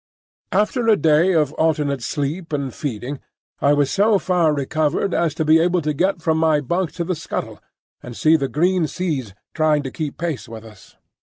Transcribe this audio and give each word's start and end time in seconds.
After 0.51 0.87
a 0.87 0.97
day 0.97 1.31
of 1.33 1.53
alternate 1.59 2.01
sleep 2.01 2.51
and 2.53 2.73
feeding 2.73 3.19
I 3.61 3.73
was 3.73 3.91
so 3.91 4.17
far 4.17 4.51
recovered 4.51 5.13
as 5.13 5.35
to 5.35 5.45
be 5.45 5.59
able 5.59 5.83
to 5.83 5.93
get 5.93 6.23
from 6.23 6.39
my 6.39 6.59
bunk 6.59 6.91
to 6.93 7.03
the 7.03 7.13
scuttle, 7.13 7.59
and 8.01 8.17
see 8.17 8.35
the 8.35 8.47
green 8.49 8.87
seas 8.87 9.35
trying 9.53 9.83
to 9.83 9.91
keep 9.91 10.17
pace 10.17 10.49
with 10.49 10.65
us. 10.65 10.95